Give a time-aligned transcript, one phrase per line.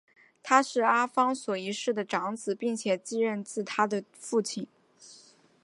[0.41, 4.65] 他是阿方索一世的长子并且继任自他的父亲。